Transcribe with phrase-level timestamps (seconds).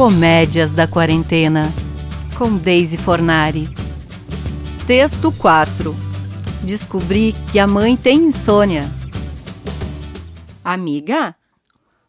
[0.00, 1.64] Comédias da Quarentena,
[2.38, 3.68] com Daisy Fornari.
[4.86, 5.94] Texto 4
[6.62, 8.90] Descobri que a mãe tem insônia.
[10.64, 11.36] Amiga,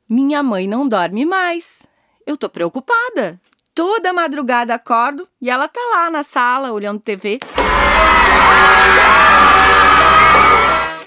[0.07, 1.85] minha mãe não dorme mais.
[2.25, 3.37] Eu tô preocupada.
[3.75, 7.39] Toda madrugada acordo e ela tá lá na sala olhando TV.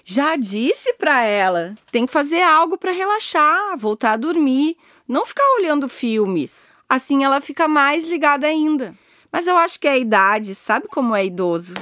[0.05, 4.77] Já disse pra ela, tem que fazer algo para relaxar, voltar a dormir,
[5.09, 6.74] não ficar olhando filmes.
[6.89, 8.95] Assim ela fica mais ligada ainda.
[9.33, 11.75] Mas eu acho que é a idade, sabe como é idoso?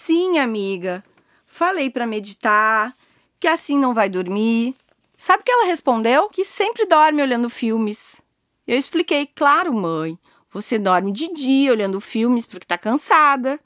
[0.00, 1.04] Sim, amiga.
[1.46, 2.94] Falei para meditar,
[3.38, 4.74] que assim não vai dormir.
[5.16, 6.28] Sabe que ela respondeu?
[6.28, 8.22] Que sempre dorme olhando filmes.
[8.66, 10.18] Eu expliquei, claro, mãe.
[10.50, 13.60] Você dorme de dia olhando filmes porque tá cansada.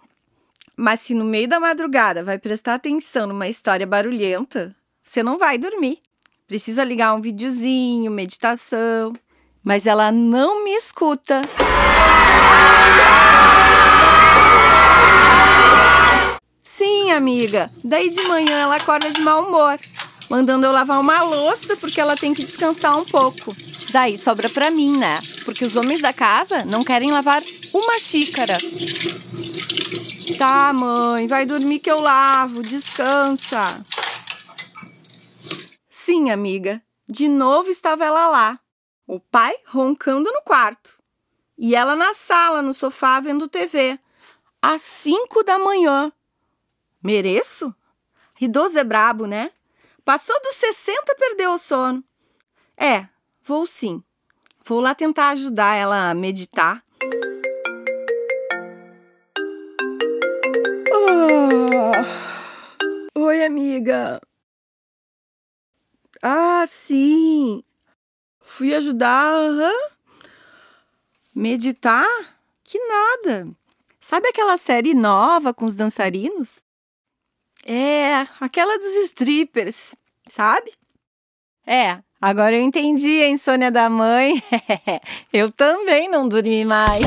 [0.77, 5.59] Mas se no meio da madrugada vai prestar atenção numa história barulhenta, você não vai
[5.59, 6.01] dormir.
[6.50, 9.12] Precisa ligar um videozinho, meditação.
[9.62, 11.43] Mas ela não me escuta.
[16.60, 17.71] Sim, amiga.
[17.84, 19.78] Daí de manhã ela acorda de mau humor,
[20.28, 23.54] mandando eu lavar uma louça porque ela tem que descansar um pouco.
[23.93, 25.21] Daí sobra pra mim, né?
[25.45, 27.40] Porque os homens da casa não querem lavar
[27.73, 28.56] uma xícara.
[30.37, 33.80] Tá, mãe, vai dormir que eu lavo, descansa.
[36.10, 38.58] Sim, amiga, de novo estava ela lá,
[39.06, 41.00] o pai roncando no quarto
[41.56, 43.96] e ela na sala, no sofá, vendo TV,
[44.60, 46.12] às cinco da manhã.
[47.00, 47.72] Mereço?
[48.40, 49.52] Idoso é brabo, né?
[50.04, 52.02] Passou dos 60, perdeu o sono.
[52.76, 53.06] É,
[53.44, 54.02] vou sim.
[54.64, 56.82] Vou lá tentar ajudar ela a meditar.
[60.92, 61.92] Oh.
[63.16, 64.20] Oi, amiga.
[66.22, 67.62] Ah, sim.
[68.41, 69.34] Fui ajudar.
[69.34, 69.91] Uhum.
[71.34, 72.06] Meditar?
[72.65, 73.48] Que nada.
[74.00, 76.60] Sabe aquela série nova com os dançarinos?
[77.65, 79.94] É, aquela dos strippers,
[80.28, 80.72] sabe?
[81.66, 84.43] É, agora eu entendi a insônia da mãe.
[85.32, 87.06] eu também não dormi mais.